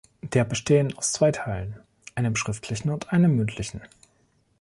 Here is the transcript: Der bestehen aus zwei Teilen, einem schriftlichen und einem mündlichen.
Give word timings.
Der 0.23 0.43
bestehen 0.45 0.97
aus 0.97 1.11
zwei 1.13 1.31
Teilen, 1.31 1.75
einem 2.15 2.35
schriftlichen 2.35 2.89
und 2.89 3.13
einem 3.13 3.35
mündlichen. 3.35 3.81